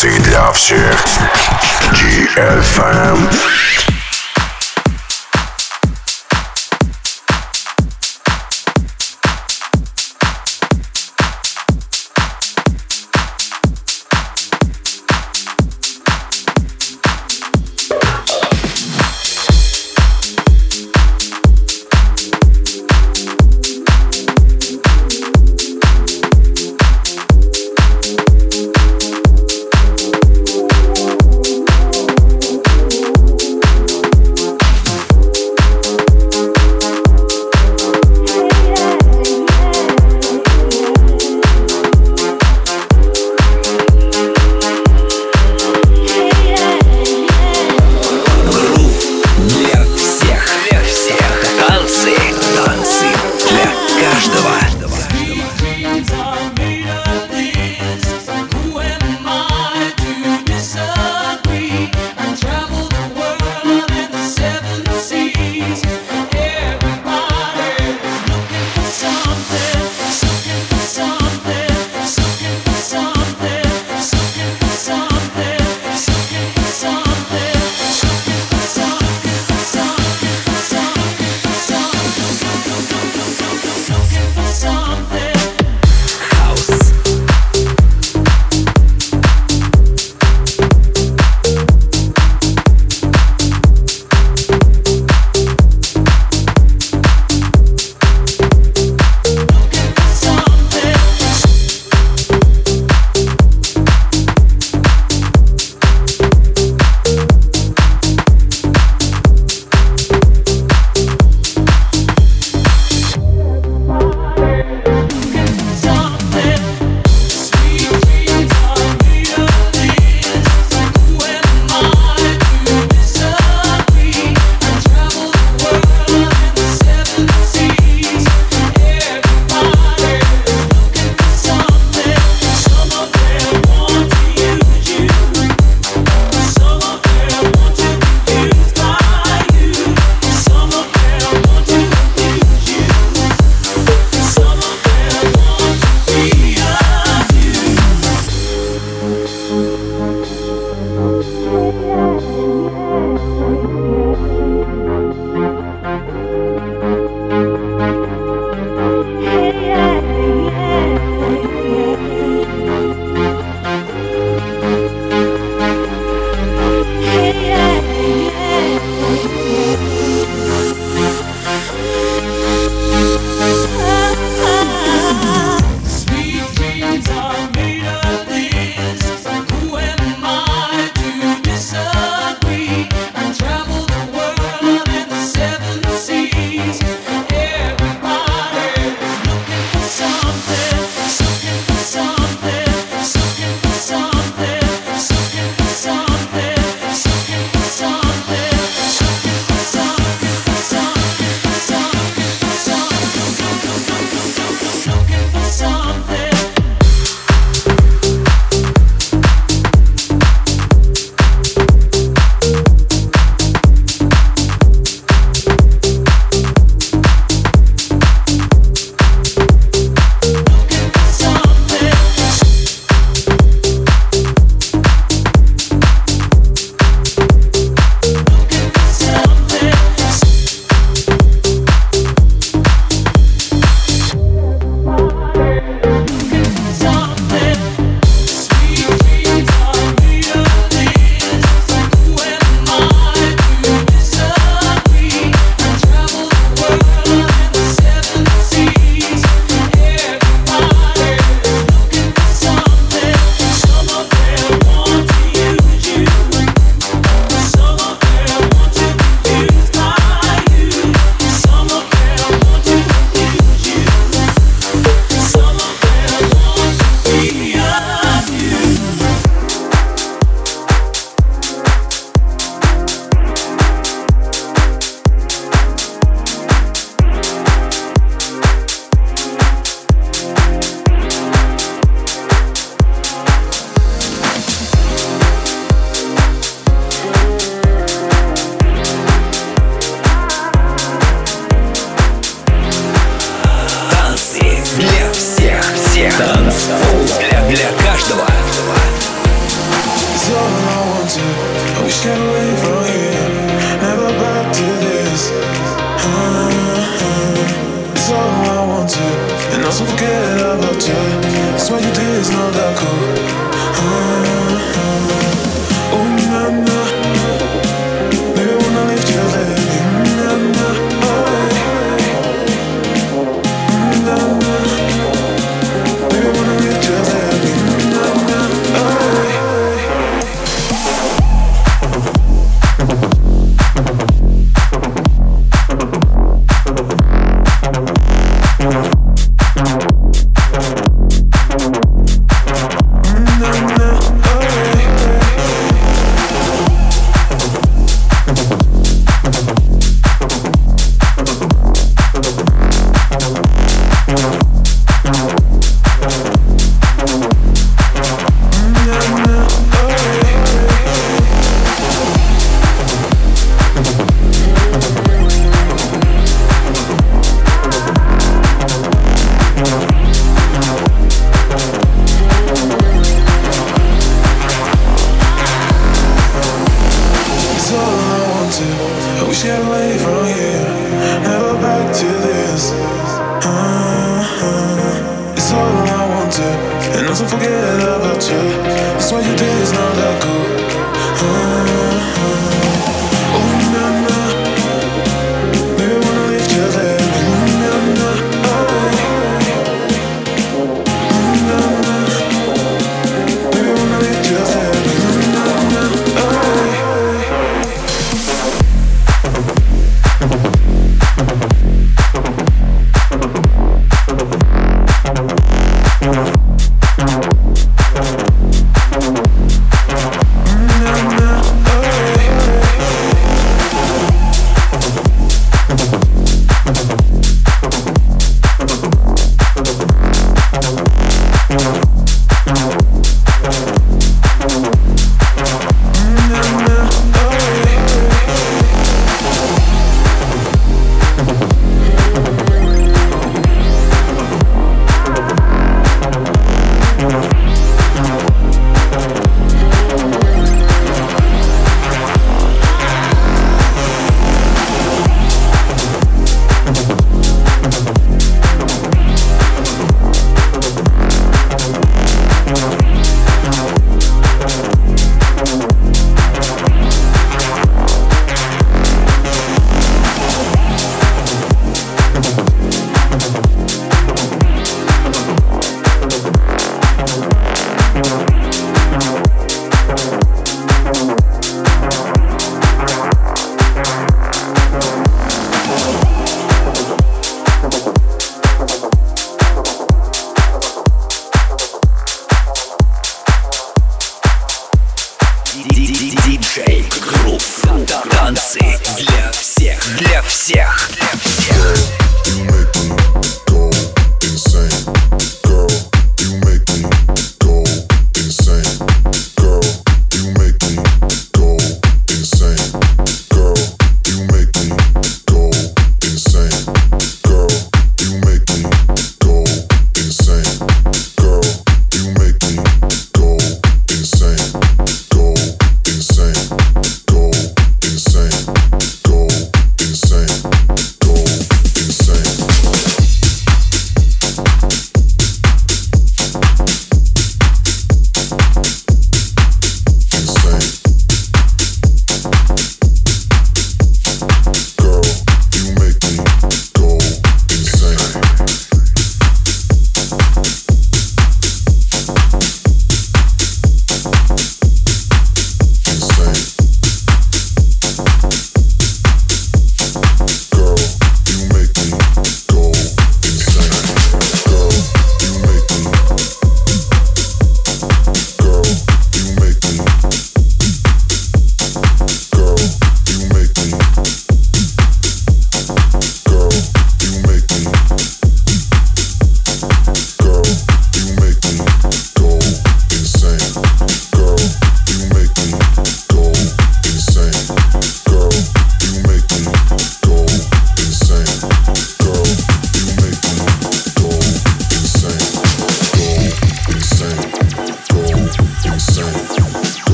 Танцы 0.00 0.18
для 0.20 0.50
всех. 0.52 1.04
GFM. 1.92 3.89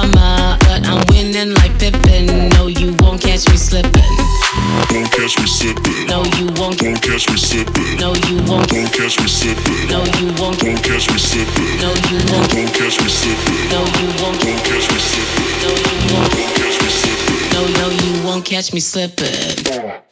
drama, 0.00 0.56
but 0.60 0.86
I'm 0.86 1.02
winning 1.08 1.54
like 1.54 1.78
Pippin. 1.78 2.48
No, 2.50 2.66
you 2.66 2.94
won't 3.00 3.20
catch 3.20 3.48
me 3.48 3.56
slipping. 3.56 3.92
Won't 4.90 5.10
catch 5.12 5.38
me 5.38 5.46
sipping. 5.46 6.06
No, 6.06 6.24
you 6.38 6.46
won't. 6.56 6.80
Won't 6.80 7.02
catch 7.02 7.28
me 7.28 7.36
sipping. 7.36 7.96
No, 7.98 8.14
you 8.28 8.36
won't. 8.48 8.72
Won't 8.72 8.92
catch 8.92 9.20
me 9.20 9.28
sipping. 9.28 9.88
No, 9.88 10.04
you 10.18 10.28
won't. 10.40 10.62
Won't 10.62 10.82
catch 10.82 11.10
me 11.10 11.18
sipping. 11.18 11.78
No, 11.80 11.90
you 12.08 12.18
won't. 12.32 12.52
Won't 12.54 12.72
catch 12.72 13.00
me 13.00 13.08
sipping. 13.08 13.68
No, 13.70 13.80
you 13.98 14.08
won't. 14.20 14.44
Won't 14.44 14.64
catch 14.64 14.86
me 14.90 14.98
sipping. 14.98 15.58
No, 15.62 15.70
you 15.76 16.14
won't. 16.14 16.34
Won't 16.34 16.54
catch 16.56 16.76
me 16.82 16.88
sipping. 17.00 17.52
No, 17.52 17.60
no, 17.78 17.86
you 17.90 18.26
won't 18.26 18.44
catch 18.44 18.72
me 18.72 18.80
slipping. 18.80 20.09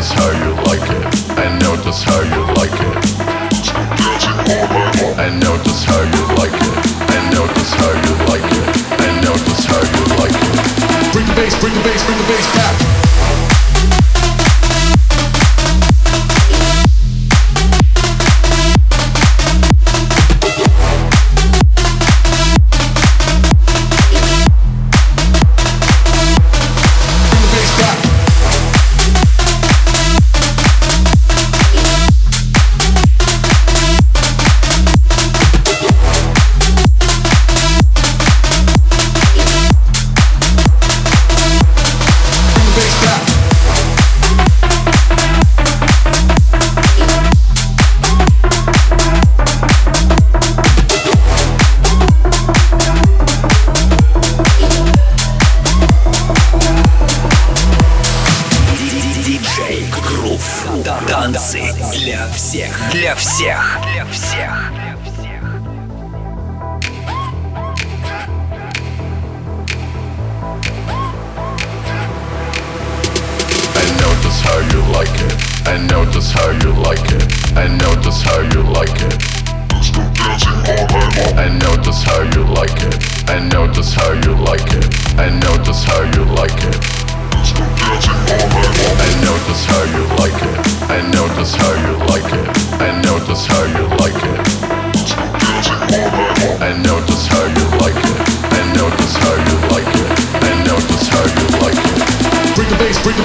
just 0.00 0.14
how 0.14 0.30
you 0.30 0.54
like 0.64 0.80
it. 0.80 1.04
I 1.36 1.58
know 1.58 1.76
just 1.76 2.04
how 2.04 2.20
you 2.22 2.40
like 2.56 2.72
it. 2.72 2.96
I 5.18 5.28
know 5.28 5.58
just 5.62 5.84
how 5.84 6.00
you 6.00 6.24
like 6.40 6.56
it. 6.56 6.74
I 7.10 7.30
know 7.30 7.46
just 7.48 7.74
how 7.74 7.92
you 7.92 8.14
like 8.32 8.48
it. 8.50 8.66
I 8.98 9.20
know 9.20 9.36
just 9.44 9.66
how 9.68 9.82
you 9.92 10.04
like 10.16 10.32
it. 10.32 11.12
Bring 11.12 11.26
the 11.26 11.34
bass, 11.34 11.60
bring 11.60 11.74
the 11.74 11.82
bass, 11.82 12.02
bring 12.06 12.16
the 12.16 12.24
bass. 12.28 12.59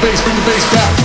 bass, 0.06 0.22
bring 0.22 0.36
the 0.36 0.46
bass 0.46 0.72
back. 0.72 1.05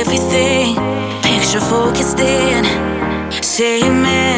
everything. 0.00 0.74
Picture 1.22 1.60
focused 1.60 2.18
in, 2.18 2.64
saying, 3.42 4.02
man. 4.02 4.31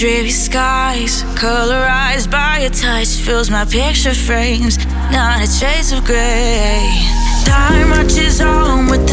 Dreamy 0.00 0.30
skies, 0.30 1.24
colorized 1.34 2.30
by 2.30 2.60
your 2.60 2.70
touch, 2.70 3.20
fills 3.20 3.50
my 3.50 3.66
picture 3.66 4.14
frames, 4.14 4.78
not 5.12 5.42
a 5.42 5.58
trace 5.58 5.92
of 5.92 6.06
gray. 6.06 7.04
Time 7.44 7.90
marches 7.90 8.40
on 8.40 8.86
with 8.86 9.09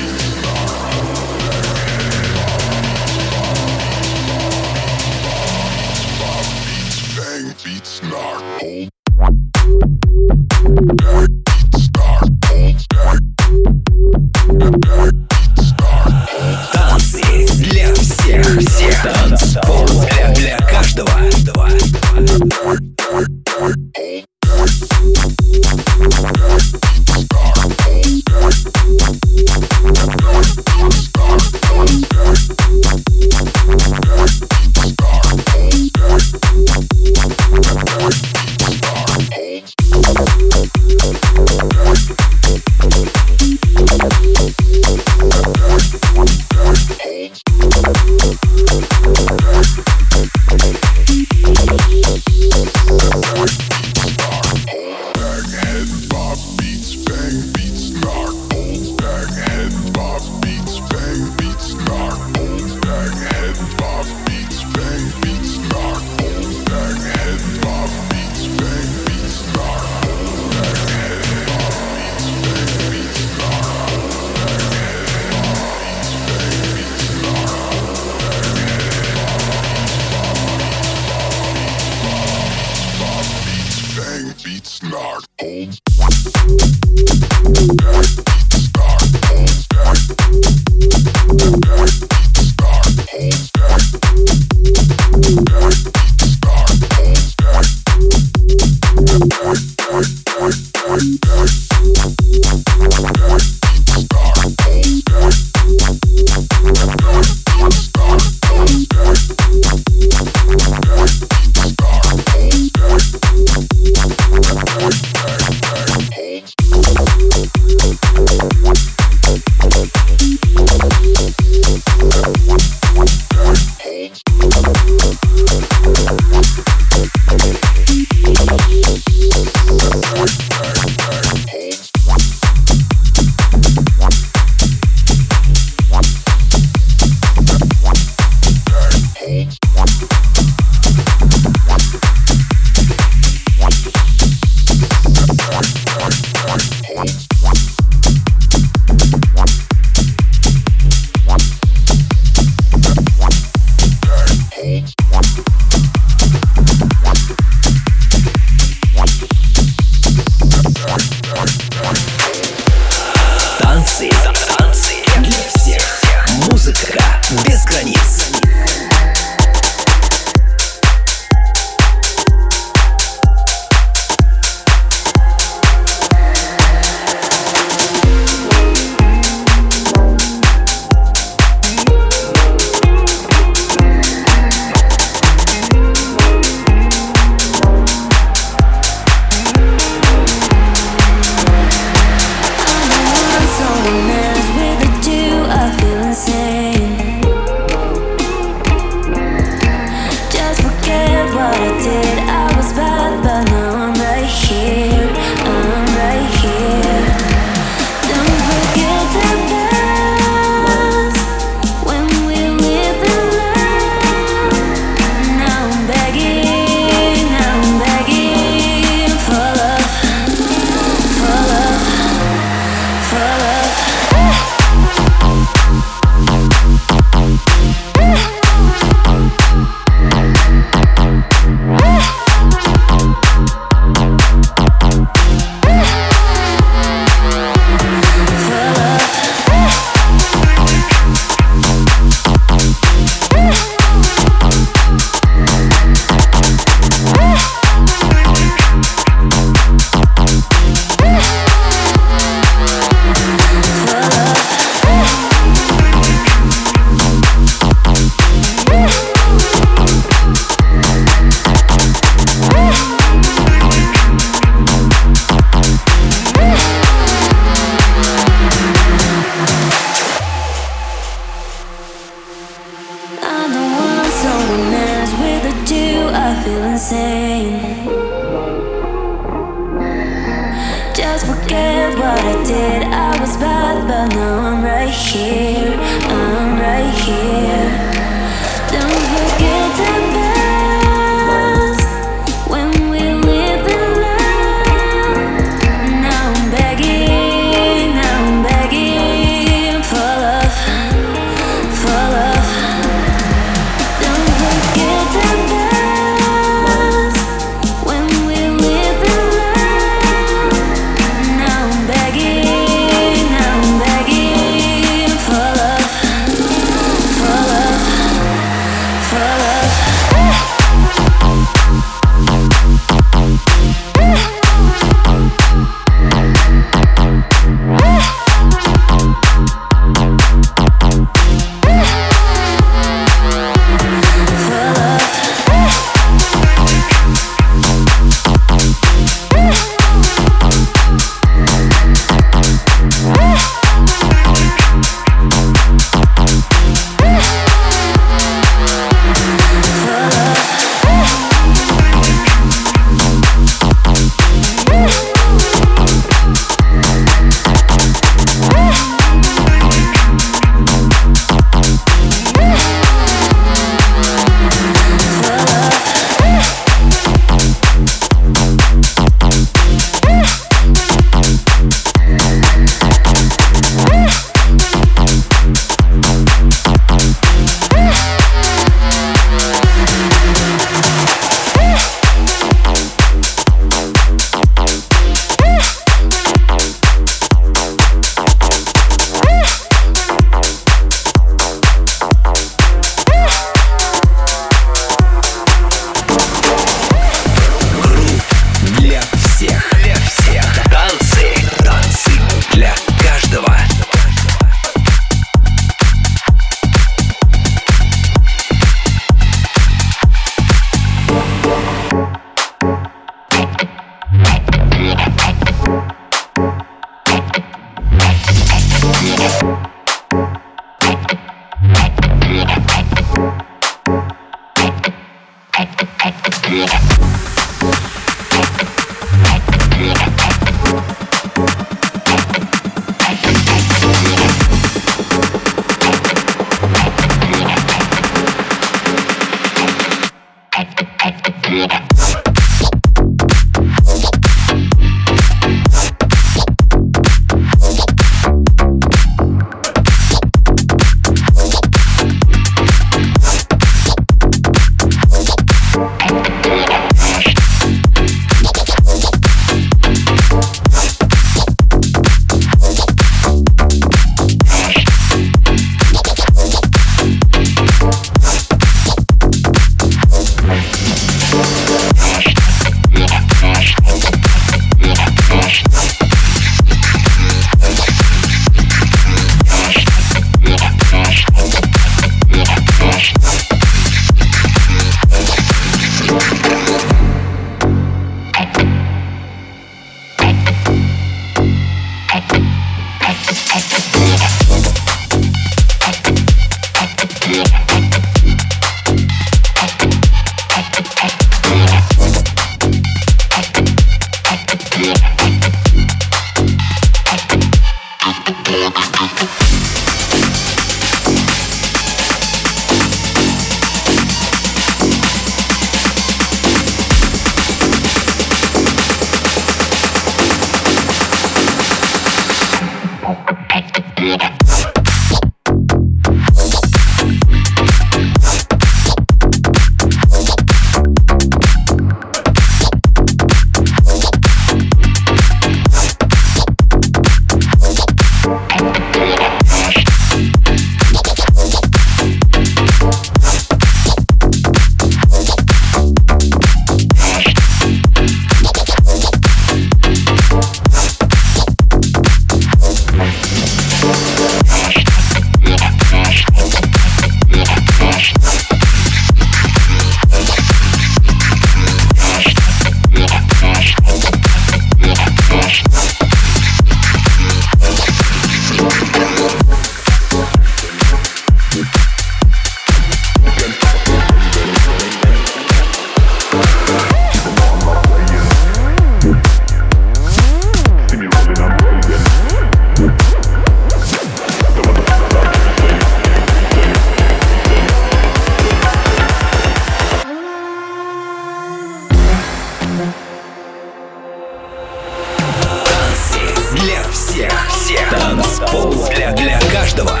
каждого. 599.76 600.00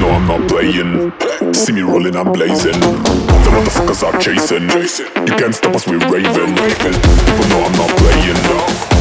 No, 0.00 0.10
I'm 0.10 0.26
not 0.28 0.48
playing. 0.48 1.12
See 1.52 1.72
me 1.72 1.82
rolling, 1.82 2.14
I'm 2.14 2.32
blazing. 2.32 2.78
The 2.78 3.50
motherfuckers 3.50 4.02
are 4.06 4.16
chasing. 4.20 4.68
You 5.26 5.34
can't 5.36 5.54
stop 5.54 5.74
us, 5.74 5.86
we're 5.88 5.98
raving. 5.98 6.54
People 6.54 7.46
know 7.50 7.64
I'm 7.64 7.72
not 7.72 7.90
playing. 7.98 8.38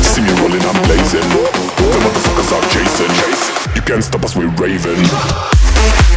See 0.01 0.21
me 0.21 0.31
rolling, 0.41 0.63
I'm 0.65 0.81
blazing. 0.85 1.29
The 1.77 1.99
motherfuckers 2.01 2.51
are 2.51 2.65
chasing. 2.73 3.75
You 3.75 3.81
can't 3.83 4.03
stop 4.03 4.23
us, 4.23 4.35
we're 4.35 4.49
raving. 4.55 6.16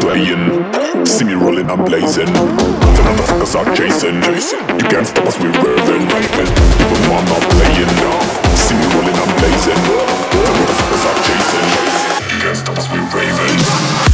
playing. 0.00 1.06
See 1.06 1.24
me 1.24 1.34
rolling, 1.34 1.68
I'm 1.70 1.84
blazing. 1.84 2.26
The 2.26 3.02
motherfuckers 3.06 3.54
are 3.54 3.68
chasing. 3.76 4.16
You 4.16 4.86
can't 4.88 5.06
stop 5.06 5.26
us, 5.26 5.38
we're 5.38 5.50
raving. 5.50 6.02
Even 6.02 6.98
though 7.02 7.16
I'm 7.16 7.24
not 7.26 7.42
playing. 7.54 7.90
See 8.56 8.74
me 8.74 8.86
rolling, 8.94 9.14
I'm 9.14 9.32
blazing. 9.38 9.80
The 10.32 10.52
motherfuckers 10.56 11.04
are 11.10 11.18
chasing. 11.26 11.68
You 12.32 12.38
can't 12.42 12.56
stop 12.56 12.78
us, 12.78 12.86
we're 12.90 13.06
raving. 13.14 14.05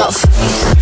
got 0.00 0.79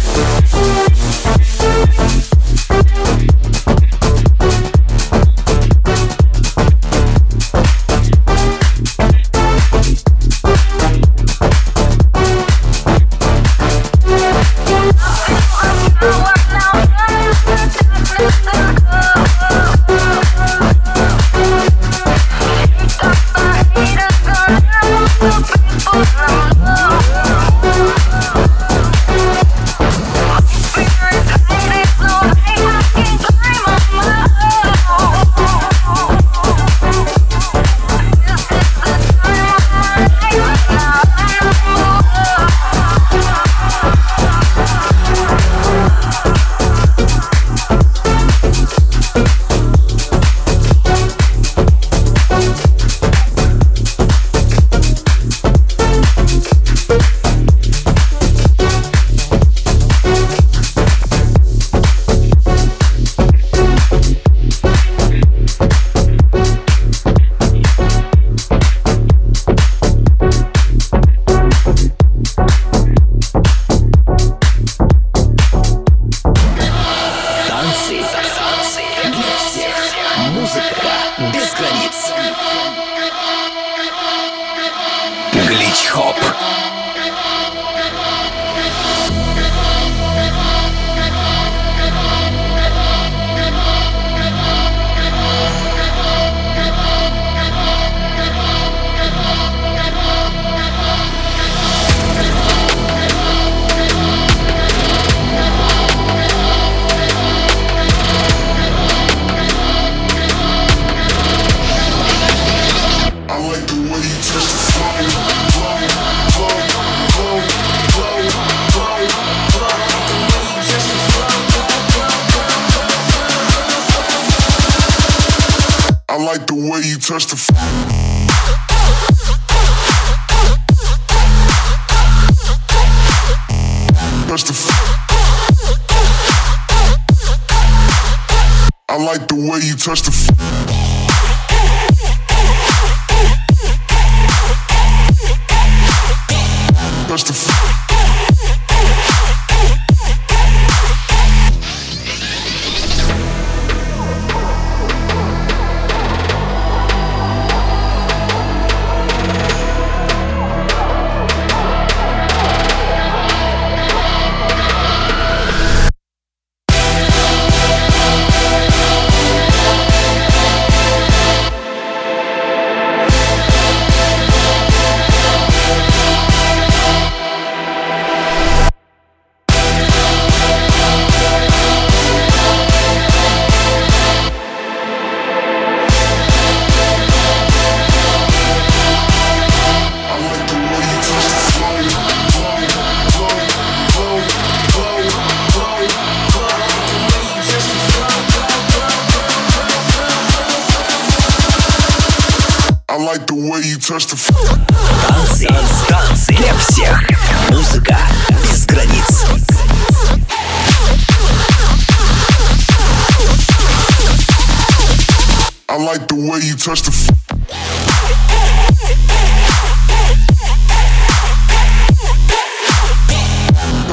touch 139.89 140.03
the 140.03 140.18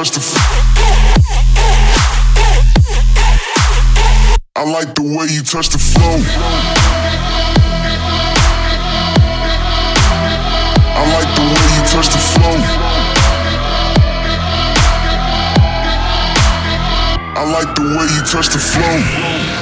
touch 0.06 0.12
the. 0.12 0.20
F- 0.20 0.38
I 4.56 4.64
like 4.64 4.95
the 4.95 5.01
way 5.01 5.28
you 5.30 5.41
touch 5.41 5.70
the 5.70 5.78
flow. 5.78 6.18
I 10.95 11.03
like 11.14 11.36
the 11.36 11.41
way 11.41 11.66
you 11.76 11.84
touch 11.89 12.10
the 12.10 12.18
flow. 12.18 12.58
I 17.38 17.43
like 17.51 17.76
the 17.76 17.82
way 17.82 18.08
you 18.16 18.22
touch 18.22 18.49
the 18.49 18.60
flow. 18.60 19.55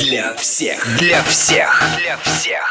Для 0.00 0.34
всех. 0.34 0.96
Для 0.98 1.22
всех. 1.24 1.82
Для 1.98 2.16
всех. 2.18 2.69